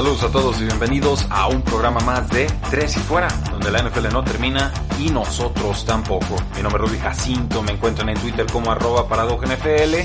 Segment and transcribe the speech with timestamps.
[0.00, 3.82] Saludos a todos y bienvenidos a un programa más de Tres y Fuera, donde la
[3.82, 6.36] NFL no termina y nosotros tampoco.
[6.56, 9.96] Mi nombre es Rudy Jacinto, me encuentran en Twitter como arroba NFL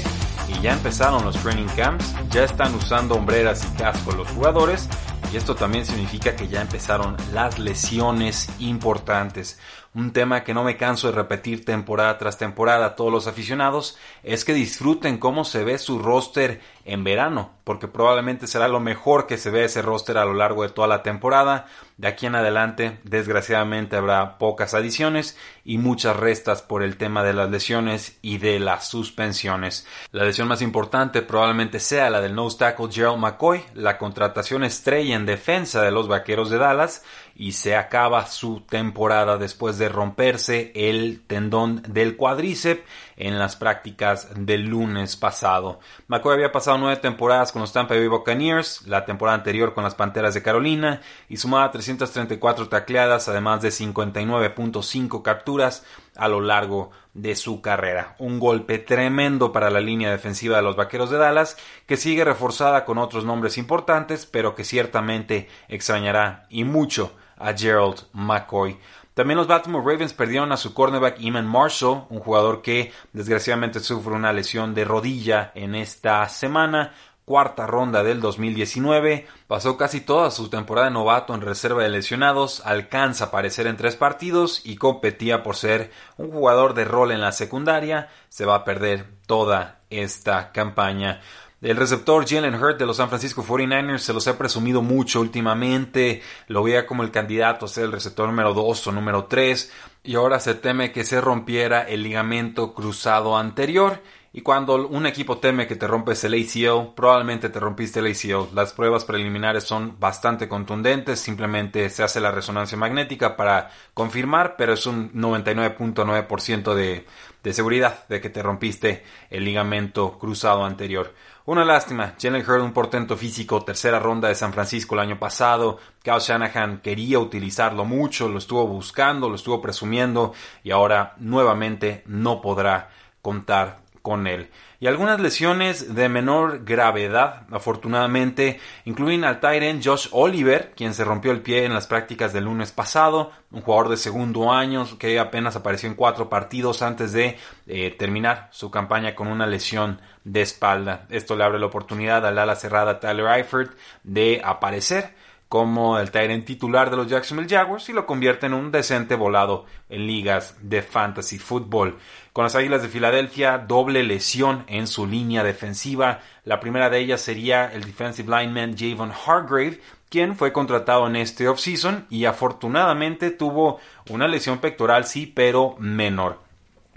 [0.49, 4.89] y ya empezaron los training camps, ya están usando hombreras y cascos los jugadores
[5.31, 9.59] y esto también significa que ya empezaron las lesiones importantes.
[9.95, 13.97] Un tema que no me canso de repetir temporada tras temporada a todos los aficionados
[14.23, 19.25] es que disfruten cómo se ve su roster en verano, porque probablemente será lo mejor
[19.25, 21.67] que se ve ese roster a lo largo de toda la temporada.
[21.97, 27.33] De aquí en adelante, desgraciadamente, habrá pocas adiciones y muchas restas por el tema de
[27.33, 29.87] las lesiones y de las suspensiones.
[30.11, 35.15] La lesión más importante probablemente sea la del nose tackle Gerald McCoy, la contratación estrella
[35.15, 37.03] en defensa de los Vaqueros de Dallas,
[37.35, 42.83] y se acaba su temporada después de romperse el tendón del cuádriceps
[43.17, 45.79] en las prácticas del lunes pasado.
[46.07, 49.95] McCoy había pasado nueve temporadas con los Tampa Bay Buccaneers, la temporada anterior con las
[49.95, 57.35] Panteras de Carolina y sumaba 334 tacleadas además de 59.5 capturas a lo largo de
[57.35, 58.15] su carrera.
[58.19, 62.85] Un golpe tremendo para la línea defensiva de los Vaqueros de Dallas, que sigue reforzada
[62.85, 68.77] con otros nombres importantes, pero que ciertamente extrañará y mucho a Gerald McCoy.
[69.15, 74.13] También los Baltimore Ravens perdieron a su cornerback Eman Marshall, un jugador que desgraciadamente sufre
[74.13, 76.93] una lesión de rodilla en esta semana.
[77.23, 82.61] Cuarta ronda del 2019, pasó casi toda su temporada de novato en reserva de lesionados,
[82.65, 87.21] alcanza a aparecer en tres partidos y competía por ser un jugador de rol en
[87.21, 91.21] la secundaria, se va a perder toda esta campaña.
[91.65, 96.21] El receptor Jalen Hurt de los San Francisco 49ers se los ha presumido mucho últimamente,
[96.47, 99.71] lo veía como el candidato a ser el receptor número 2 o número 3
[100.03, 103.99] y ahora se teme que se rompiera el ligamento cruzado anterior.
[104.31, 108.53] Y cuando un equipo teme que te rompes el ACL, probablemente te rompiste el ACL.
[108.53, 114.73] Las pruebas preliminares son bastante contundentes, simplemente se hace la resonancia magnética para confirmar, pero
[114.73, 117.07] es un 99.9% de,
[117.45, 121.13] de seguridad de que te rompiste el ligamento cruzado anterior.
[121.45, 125.77] Una lástima, Jalen Hurd, un portento físico, tercera ronda de San Francisco el año pasado.
[126.01, 130.33] Kyle Shanahan quería utilizarlo mucho, lo estuvo buscando, lo estuvo presumiendo
[130.63, 132.89] y ahora nuevamente no podrá
[133.21, 134.51] contar con él.
[134.79, 141.31] Y algunas lesiones de menor gravedad, afortunadamente, incluyen al Tyrant Josh Oliver, quien se rompió
[141.31, 145.55] el pie en las prácticas del lunes pasado, un jugador de segundo año que apenas
[145.55, 151.07] apareció en cuatro partidos antes de eh, terminar su campaña con una lesión de espalda.
[151.09, 153.71] Esto le abre la oportunidad al ala cerrada Tyler Eifert
[154.03, 155.15] de aparecer
[155.49, 159.65] como el Tyrant titular de los Jacksonville Jaguars y lo convierte en un decente volado
[159.89, 161.97] en ligas de fantasy football.
[162.33, 166.19] Con las Águilas de Filadelfia, doble lesión en su línea defensiva.
[166.43, 169.79] La primera de ellas sería el defensive lineman Javon Hargrave,
[170.09, 173.79] quien fue contratado en este offseason y afortunadamente tuvo
[174.09, 176.44] una lesión pectoral, sí, pero menor.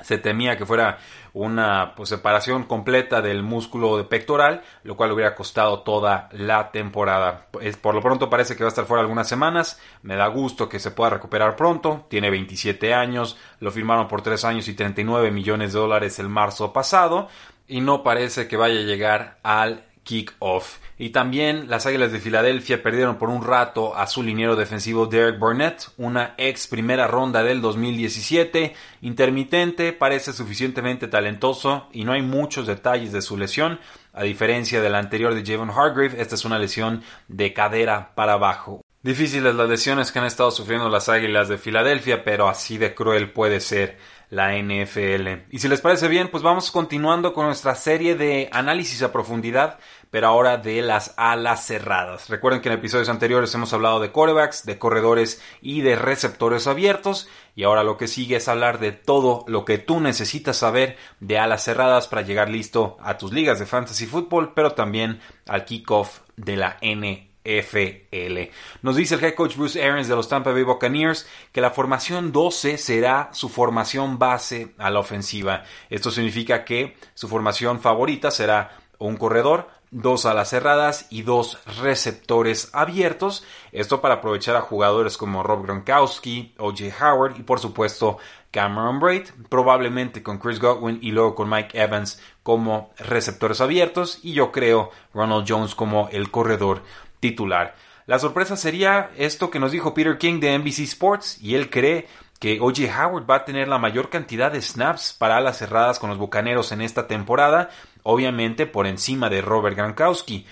[0.02, 0.98] Se temía que fuera
[1.32, 7.46] una pues, separación completa del músculo pectoral, lo cual hubiera costado toda la temporada.
[7.80, 9.80] Por lo pronto parece que va a estar fuera algunas semanas.
[10.02, 12.06] Me da gusto que se pueda recuperar pronto.
[12.08, 16.72] Tiene 27 años, lo firmaron por 3 años y 39 millones de dólares el marzo
[16.72, 17.28] pasado
[17.68, 20.78] y no parece que vaya a llegar al kickoff.
[20.96, 25.38] Y también las Águilas de Filadelfia perdieron por un rato a su liniero defensivo Derek
[25.38, 32.66] Burnett, una ex primera ronda del 2017, intermitente, parece suficientemente talentoso y no hay muchos
[32.66, 33.80] detalles de su lesión.
[34.14, 38.32] A diferencia de la anterior de Javon Hargrave, esta es una lesión de cadera para
[38.32, 38.80] abajo.
[39.02, 43.30] Difíciles las lesiones que han estado sufriendo las Águilas de Filadelfia, pero así de cruel
[43.30, 43.98] puede ser
[44.30, 45.46] la NFL.
[45.50, 49.78] Y si les parece bien, pues vamos continuando con nuestra serie de análisis a profundidad
[50.10, 52.28] pero ahora de las alas cerradas.
[52.28, 57.28] Recuerden que en episodios anteriores hemos hablado de corebacks, de corredores y de receptores abiertos,
[57.54, 61.38] y ahora lo que sigue es hablar de todo lo que tú necesitas saber de
[61.38, 66.20] alas cerradas para llegar listo a tus ligas de fantasy fútbol, pero también al kickoff
[66.36, 68.50] de la NFL.
[68.82, 72.30] Nos dice el head coach Bruce Arians de los Tampa Bay Buccaneers que la formación
[72.30, 75.64] 12 será su formación base a la ofensiva.
[75.88, 82.70] Esto significa que su formación favorita será un corredor, dos alas cerradas y dos receptores
[82.72, 83.44] abiertos.
[83.72, 86.84] Esto para aprovechar a jugadores como Rob Gronkowski, O.J.
[87.00, 88.18] Howard y por supuesto
[88.50, 94.32] Cameron Braid, probablemente con Chris Godwin y luego con Mike Evans como receptores abiertos y
[94.32, 96.82] yo creo Ronald Jones como el corredor
[97.20, 97.76] titular.
[98.06, 102.08] La sorpresa sería esto que nos dijo Peter King de NBC Sports y él cree
[102.38, 102.84] que O.J.
[102.88, 106.72] Howard va a tener la mayor cantidad de snaps para alas cerradas con los Bucaneros
[106.72, 107.68] en esta temporada,
[108.02, 110.46] obviamente por encima de Robert Gronkowski.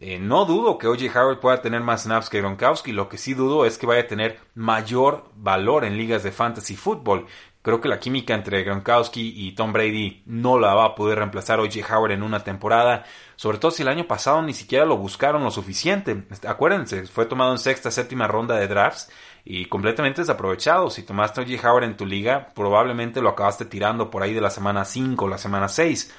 [0.00, 1.16] Eh, no dudo que O.J.
[1.16, 4.06] Howard pueda tener más snaps que Gronkowski, lo que sí dudo es que vaya a
[4.08, 7.26] tener mayor valor en ligas de fantasy fútbol.
[7.62, 11.60] Creo que la química entre Gronkowski y Tom Brady no la va a poder reemplazar
[11.60, 11.86] O.J.
[11.88, 13.04] Howard en una temporada,
[13.36, 16.24] sobre todo si el año pasado ni siquiera lo buscaron lo suficiente.
[16.48, 19.08] Acuérdense, fue tomado en sexta, séptima ronda de drafts
[19.44, 20.90] y completamente desaprovechado.
[20.90, 21.70] Si tomaste O.J.
[21.70, 25.28] Howard en tu liga, probablemente lo acabaste tirando por ahí de la semana 5 o
[25.28, 26.12] la semana 6.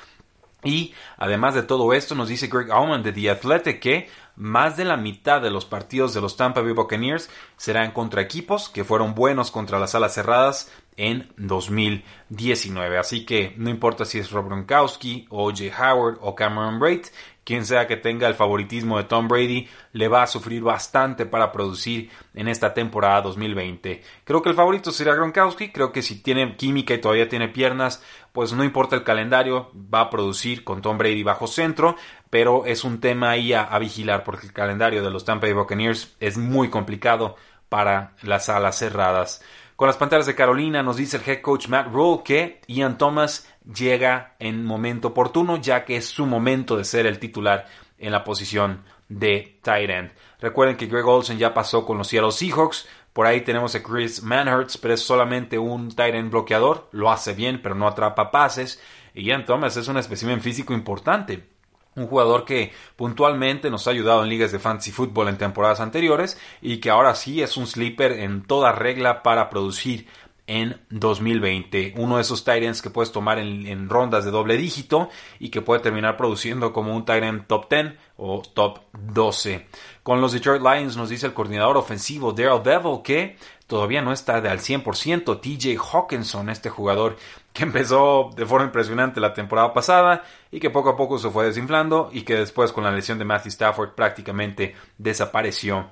[0.64, 4.86] Y además de todo esto, nos dice Greg Allman de The Athletic que más de
[4.86, 9.14] la mitad de los partidos de los Tampa Bay Buccaneers serán contra equipos que fueron
[9.14, 12.98] buenos contra las alas cerradas en 2019.
[12.98, 15.72] Así que no importa si es Rob Gronkowski, o J.
[15.78, 17.06] Howard o Cameron Braid,
[17.44, 21.52] quien sea que tenga el favoritismo de Tom Brady, le va a sufrir bastante para
[21.52, 24.02] producir en esta temporada 2020.
[24.24, 28.02] Creo que el favorito será Gronkowski, creo que si tiene química y todavía tiene piernas,
[28.32, 31.98] pues no importa el calendario, va a producir con Tom Brady bajo centro,
[32.30, 35.54] pero es un tema ahí a, a vigilar porque el calendario de los Tampa Bay
[35.54, 37.36] Buccaneers es muy complicado
[37.68, 39.44] para las alas cerradas.
[39.76, 43.52] Con las Panteras de Carolina nos dice el head coach Matt Rule que Ian Thomas
[43.66, 47.66] llega en momento oportuno, ya que es su momento de ser el titular
[47.98, 50.12] en la posición de tight end.
[50.40, 52.88] Recuerden que Greg Olsen ya pasó con los Seattle Seahawks.
[53.14, 56.88] Por ahí tenemos a Chris Manhurts, pero es solamente un tight end bloqueador.
[56.92, 58.82] Lo hace bien, pero no atrapa pases.
[59.16, 61.53] Ian Thomas es un espécimen físico importante.
[61.96, 66.40] Un jugador que puntualmente nos ha ayudado en ligas de fantasy fútbol en temporadas anteriores
[66.62, 70.08] y que ahora sí es un sleeper en toda regla para producir
[70.48, 71.94] en 2020.
[71.98, 75.10] Uno de esos Titans que puedes tomar en, rondas de doble dígito
[75.40, 79.68] y que puede terminar produciendo como un Titan top 10 o top 12.
[80.04, 83.38] Con los Detroit Lions nos dice el coordinador ofensivo Daryl Bevel que
[83.68, 87.16] todavía no está al 100% TJ Hawkinson, este jugador
[87.54, 91.46] que empezó de forma impresionante la temporada pasada y que poco a poco se fue
[91.46, 95.90] desinflando y que después con la lesión de Matthew Stafford prácticamente desapareció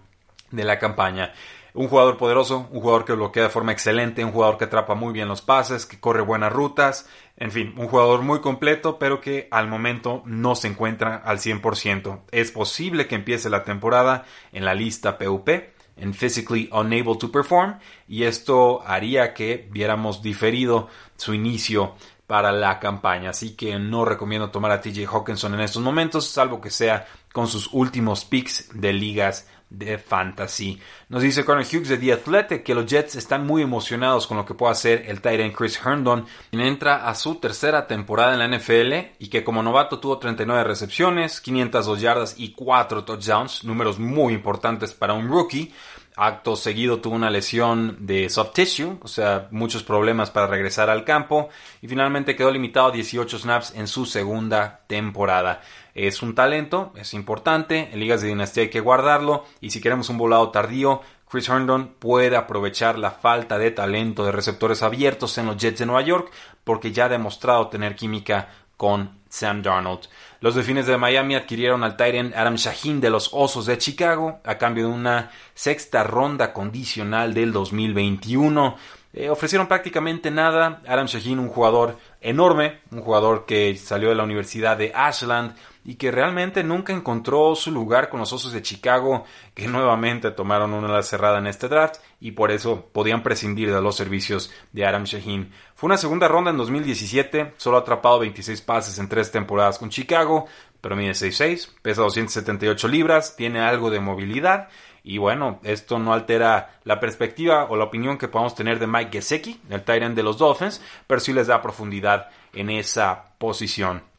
[0.51, 1.33] de la campaña.
[1.73, 5.13] Un jugador poderoso, un jugador que bloquea de forma excelente, un jugador que atrapa muy
[5.13, 7.07] bien los pases, que corre buenas rutas,
[7.37, 12.21] en fin, un jugador muy completo, pero que al momento no se encuentra al 100%.
[12.31, 15.49] Es posible que empiece la temporada en la lista PUP,
[15.97, 21.95] en Physically Unable to Perform, y esto haría que viéramos diferido su inicio
[22.27, 23.31] para la campaña.
[23.31, 27.47] Así que no recomiendo tomar a TJ Hawkinson en estos momentos, salvo que sea con
[27.47, 30.79] sus últimos picks de ligas de fantasy.
[31.09, 34.45] Nos dice Connor Hughes de The Athletic que los Jets están muy emocionados con lo
[34.45, 38.57] que puede hacer el Titan Chris Herndon, quien entra a su tercera temporada en la
[38.57, 44.33] NFL y que como novato tuvo 39 recepciones, 502 yardas y 4 touchdowns, números muy
[44.33, 45.73] importantes para un rookie.
[46.15, 51.05] Acto seguido tuvo una lesión de soft tissue, o sea, muchos problemas para regresar al
[51.05, 51.49] campo
[51.81, 55.61] y finalmente quedó limitado a 18 snaps en su segunda temporada.
[55.95, 60.09] Es un talento, es importante, en ligas de dinastía hay que guardarlo y si queremos
[60.09, 65.45] un volado tardío, Chris Herndon puede aprovechar la falta de talento de receptores abiertos en
[65.45, 66.29] los Jets de Nueva York
[66.65, 70.09] porque ya ha demostrado tener química con Sam Darnold.
[70.41, 74.57] Los Delfines de Miami adquirieron al Titan Adam Shaheen de los Osos de Chicago a
[74.57, 78.75] cambio de una sexta ronda condicional del 2021.
[79.13, 80.81] Eh, ofrecieron prácticamente nada.
[80.87, 85.53] Adam Shaheen, un jugador enorme, un jugador que salió de la Universidad de Ashland
[85.83, 90.73] y que realmente nunca encontró su lugar con los Osos de Chicago, que nuevamente tomaron
[90.73, 94.85] una ala cerrada en este draft y por eso podían prescindir de los servicios de
[94.85, 95.51] Adam Shaheen.
[95.75, 99.89] Fue una segunda ronda en 2017, solo ha atrapado 26 pases en tres temporadas con
[99.89, 100.45] Chicago,
[100.81, 104.69] pero mide 6'6, pesa 278 libras, tiene algo de movilidad
[105.03, 109.11] y bueno, esto no altera la perspectiva o la opinión que podamos tener de Mike
[109.11, 114.10] Gesecki, el Tyrant de los Dolphins, pero sí les da profundidad en esa posición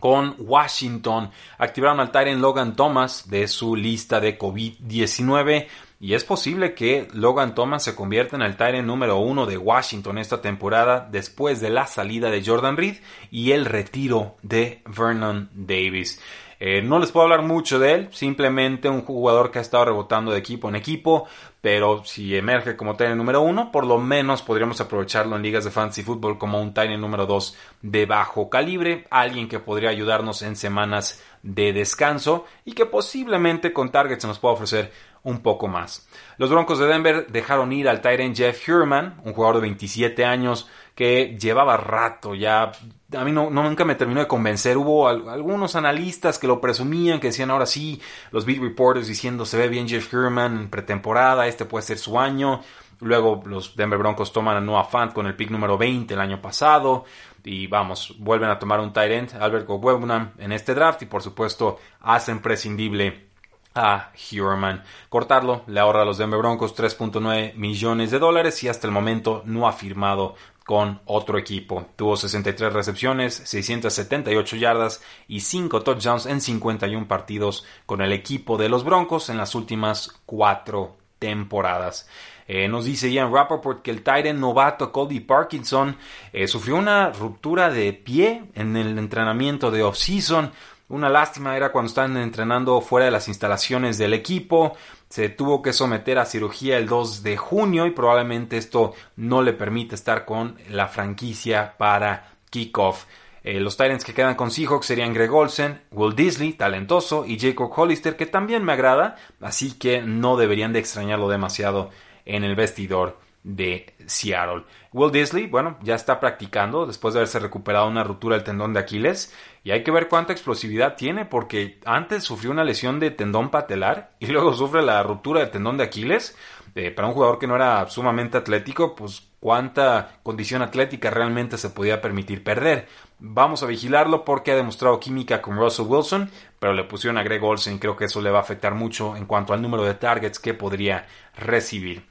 [0.00, 1.30] con Washington.
[1.58, 5.68] Activaron al Tyrant Logan Thomas de su lista de COVID-19
[6.02, 10.16] y es posible que Logan Thomas se convierta en el Tyrant número uno de Washington
[10.16, 12.96] esta temporada después de la salida de Jordan Reed
[13.30, 16.18] y el retiro de Vernon Davis.
[16.62, 20.30] Eh, no les puedo hablar mucho de él, simplemente un jugador que ha estado rebotando
[20.30, 21.26] de equipo en equipo,
[21.60, 25.70] pero si emerge como Titan número uno, por lo menos podríamos aprovecharlo en ligas de
[25.70, 30.56] fantasy fútbol como un Titan número dos de bajo calibre, alguien que podría ayudarnos en
[30.56, 36.08] semanas de descanso y que posiblemente con targets nos pueda ofrecer un poco más.
[36.38, 40.68] Los Broncos de Denver dejaron ir al Titan Jeff Hurman, un jugador de 27 años
[41.00, 42.72] que llevaba rato ya.
[43.16, 44.76] A mí no, nunca me terminó de convencer.
[44.76, 48.02] Hubo algunos analistas que lo presumían, que decían ahora sí,
[48.32, 52.20] los beat reporters diciendo se ve bien Jeff Hurman en pretemporada, este puede ser su
[52.20, 52.60] año.
[52.98, 56.42] Luego los Denver Broncos toman a Noah Fant con el pick número 20 el año
[56.42, 57.06] pasado.
[57.44, 61.00] Y vamos, vuelven a tomar un tight end, Albert Gobernam, en este draft.
[61.00, 63.30] Y por supuesto, hacen prescindible
[63.74, 64.82] a Hurman.
[65.08, 69.42] Cortarlo le ahorra a los Denver Broncos 3.9 millones de dólares y hasta el momento
[69.44, 71.86] no ha firmado con otro equipo.
[71.96, 78.68] Tuvo 63 recepciones, 678 yardas y 5 touchdowns en 51 partidos con el equipo de
[78.68, 82.08] los Broncos en las últimas cuatro temporadas.
[82.52, 85.96] Eh, nos dice Ian Rappaport que el Titan novato Cody Parkinson
[86.32, 90.50] eh, sufrió una ruptura de pie en el entrenamiento de off-season.
[90.90, 94.76] Una lástima era cuando estaban entrenando fuera de las instalaciones del equipo.
[95.08, 99.52] Se tuvo que someter a cirugía el 2 de junio y probablemente esto no le
[99.52, 103.04] permite estar con la franquicia para kickoff.
[103.44, 107.70] Eh, los Titans que quedan con Seahawks serían Greg Olsen, Will Disley, talentoso, y Jacob
[107.74, 111.90] Hollister, que también me agrada, así que no deberían de extrañarlo demasiado
[112.24, 114.64] en el vestidor de Seattle.
[114.92, 118.80] Will Disley, bueno, ya está practicando después de haberse recuperado una ruptura del tendón de
[118.80, 123.50] Aquiles y hay que ver cuánta explosividad tiene porque antes sufrió una lesión de tendón
[123.50, 126.36] patelar y luego sufre la ruptura del tendón de Aquiles.
[126.76, 131.70] Eh, para un jugador que no era sumamente atlético, pues cuánta condición atlética realmente se
[131.70, 132.86] podía permitir perder.
[133.18, 136.30] Vamos a vigilarlo porque ha demostrado química con Russell Wilson,
[136.60, 139.16] pero le pusieron a Greg Olsen y creo que eso le va a afectar mucho
[139.16, 141.06] en cuanto al número de targets que podría
[141.36, 142.09] recibir.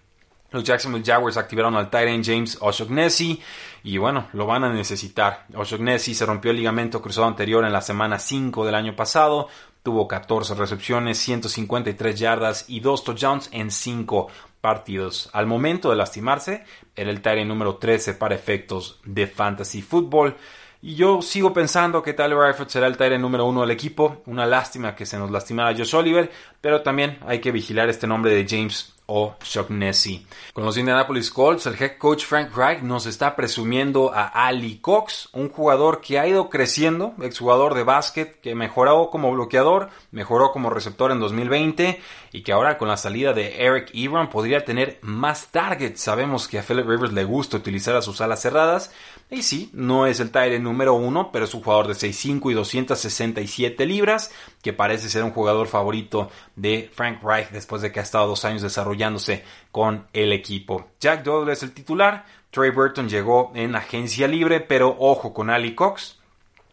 [0.51, 3.41] Los Jacksonville Jaguars activaron al Titan James O'Shaughnessy
[3.83, 5.45] y bueno, lo van a necesitar.
[5.55, 9.47] O'Shaughnessy se rompió el ligamento cruzado anterior en la semana 5 del año pasado,
[9.83, 14.27] tuvo 14 recepciones, 153 yardas y 2 touchdowns en 5
[14.59, 15.29] partidos.
[15.33, 16.65] Al momento de lastimarse,
[16.95, 20.35] era el Titan número 13 para efectos de fantasy football.
[20.81, 24.21] Y yo sigo pensando que Tyler Eifert será el Tyrant número uno del equipo.
[24.25, 28.33] Una lástima que se nos lastimara Josh Oliver, pero también hay que vigilar este nombre
[28.33, 30.25] de James o Shaughnessy.
[30.53, 35.29] Con los Indianapolis Colts, el head coach Frank Reich nos está presumiendo a Ali Cox,
[35.33, 40.69] un jugador que ha ido creciendo, exjugador de básquet, que mejoró como bloqueador, mejoró como
[40.69, 41.99] receptor en 2020
[42.31, 46.01] y que ahora con la salida de Eric Ebron podría tener más targets.
[46.01, 48.91] Sabemos que a Philip Rivers le gusta utilizar a sus alas cerradas.
[49.31, 52.53] Y sí, no es el Tyre número uno, pero es un jugador de 6'5 y
[52.53, 58.03] 267 libras, que parece ser un jugador favorito de Frank Reich después de que ha
[58.03, 60.87] estado dos años desarrollándose con el equipo.
[60.99, 65.75] Jack Doyle es el titular, Trey Burton llegó en agencia libre, pero ojo con Ali
[65.75, 66.19] Cox,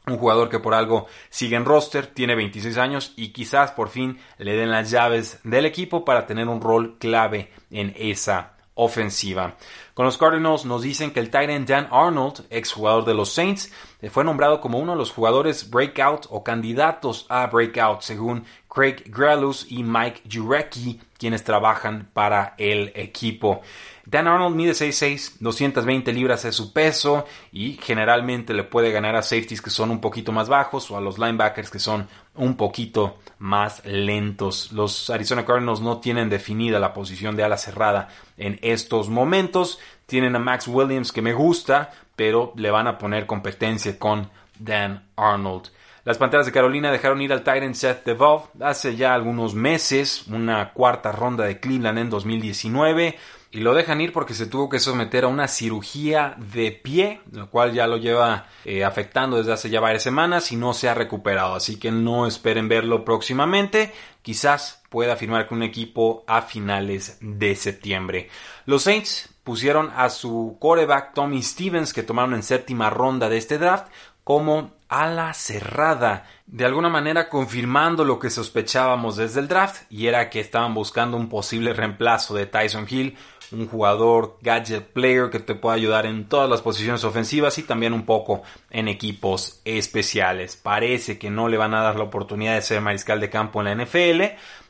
[0.07, 4.19] un jugador que por algo sigue en roster, tiene 26 años y quizás por fin
[4.39, 9.57] le den las llaves del equipo para tener un rol clave en esa ofensiva.
[9.95, 14.11] Con los Cardinals nos dicen que el Titan Dan Arnold, exjugador de los Saints, eh,
[14.11, 19.67] fue nombrado como uno de los jugadores breakout o candidatos a breakout según Craig Gralus
[19.71, 23.63] y Mike Jurecki, quienes trabajan para el equipo.
[24.05, 29.23] Dan Arnold mide 6'6, 220 libras es su peso y generalmente le puede ganar a
[29.23, 33.17] safeties que son un poquito más bajos o a los linebackers que son un poquito
[33.39, 34.73] más lentos.
[34.73, 39.79] Los Arizona Cardinals no tienen definida la posición de ala cerrada en estos momentos.
[40.07, 45.07] Tienen a Max Williams que me gusta, pero le van a poner competencia con Dan
[45.17, 45.71] Arnold.
[46.05, 50.73] Las Panteras de Carolina dejaron ir al Tyrant Seth DeVove hace ya algunos meses, una
[50.73, 53.19] cuarta ronda de Cleveland en 2019
[53.57, 57.49] y lo dejan ir porque se tuvo que someter a una cirugía de pie, lo
[57.49, 60.95] cual ya lo lleva eh, afectando desde hace ya varias semanas y no se ha
[60.95, 67.17] recuperado, así que no esperen verlo próximamente, quizás pueda firmar con un equipo a finales
[67.23, 68.29] de septiembre.
[68.67, 73.57] Los Saints pusieron a su coreback Tommy Stevens, que tomaron en séptima ronda de este
[73.57, 73.87] draft,
[74.23, 80.31] como ala cerrada, de alguna manera confirmando lo que sospechábamos desde el draft, y era
[80.31, 83.17] que estaban buscando un posible reemplazo de Tyson Hill,
[83.53, 87.93] un jugador gadget player que te pueda ayudar en todas las posiciones ofensivas y también
[87.93, 90.57] un poco en equipos especiales.
[90.57, 93.67] Parece que no le van a dar la oportunidad de ser mariscal de campo en
[93.67, 94.23] la NFL,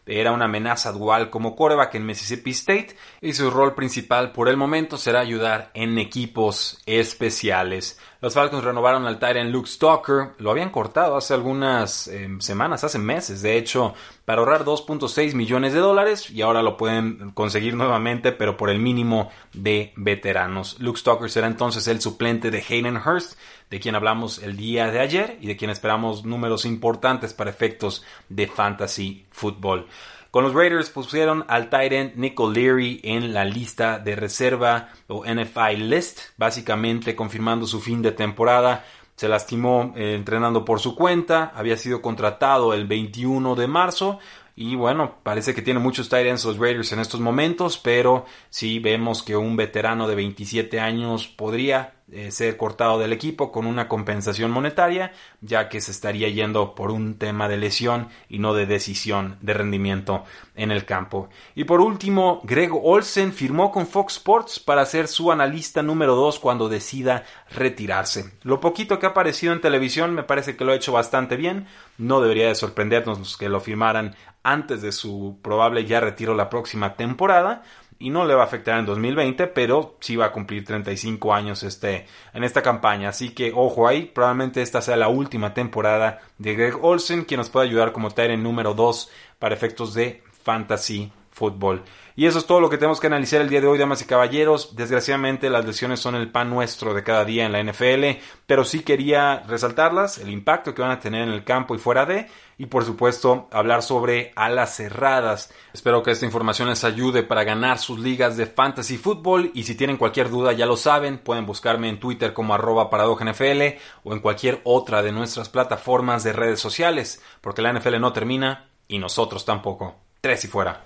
[0.06, 4.56] era una amenaza dual como coreback en Mississippi State y su rol principal por el
[4.56, 7.98] momento será ayudar en equipos especiales.
[8.20, 12.98] Los Falcons renovaron al Tyrant Luke Stalker, lo habían cortado hace algunas em, semanas, hace
[12.98, 13.94] meses, de hecho,
[14.24, 18.78] para ahorrar 2.6 millones de dólares y ahora lo pueden conseguir nuevamente, pero por el
[18.78, 20.80] mínimo de veteranos.
[20.80, 23.38] Luke Stalker será entonces el suplente de Hayden Hurst,
[23.70, 28.04] de quien hablamos el día de ayer y de quien esperamos números importantes para efectos
[28.28, 29.86] de fantasy football.
[30.30, 35.76] Con los Raiders pusieron al Tyrant Nick O'Leary en la lista de reserva o NFI
[35.78, 38.84] list, básicamente confirmando su fin de temporada.
[39.14, 44.18] Se lastimó eh, entrenando por su cuenta, había sido contratado el 21 de marzo
[44.54, 49.22] y bueno, parece que tiene muchos tight los Raiders en estos momentos, pero sí vemos
[49.22, 54.52] que un veterano de 27 años podría eh, ser cortado del equipo con una compensación
[54.52, 59.38] monetaria, ya que se estaría yendo por un tema de lesión y no de decisión
[59.40, 60.22] de rendimiento
[60.54, 61.28] en el campo.
[61.56, 66.38] Y por último, Greg Olsen firmó con Fox Sports para ser su analista número 2
[66.38, 68.38] cuando decida retirarse.
[68.44, 71.66] Lo poquito que ha aparecido en televisión me parece que lo ha hecho bastante bien.
[71.98, 76.94] No debería de sorprendernos que lo firmaran antes de su probable ya retiro la próxima
[76.94, 77.64] temporada
[77.98, 81.62] y no le va a afectar en 2020, pero sí va a cumplir 35 años
[81.62, 83.08] este, en esta campaña.
[83.08, 87.50] Así que ojo ahí, probablemente esta sea la última temporada de Greg Olsen, quien nos
[87.50, 91.82] puede ayudar como en número 2 para efectos de fantasy fútbol.
[92.18, 94.06] Y eso es todo lo que tenemos que analizar el día de hoy, damas y
[94.06, 94.74] caballeros.
[94.74, 98.80] Desgraciadamente las lesiones son el pan nuestro de cada día en la NFL, pero sí
[98.80, 102.26] quería resaltarlas, el impacto que van a tener en el campo y fuera de,
[102.56, 105.52] y por supuesto hablar sobre alas cerradas.
[105.74, 109.74] Espero que esta información les ayude para ganar sus ligas de fantasy fútbol y si
[109.74, 114.20] tienen cualquier duda ya lo saben, pueden buscarme en Twitter como arroba NFL o en
[114.20, 119.44] cualquier otra de nuestras plataformas de redes sociales, porque la NFL no termina y nosotros
[119.44, 119.96] tampoco.
[120.22, 120.85] Tres y fuera.